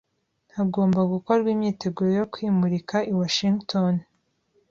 [0.57, 3.93] Hagomba gukorwa imyiteguro yo kwimukira i Washington.